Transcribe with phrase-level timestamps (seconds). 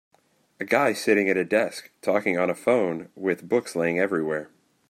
[0.59, 4.49] A guy sitting at a desk talking on a phone with books laying everywhere.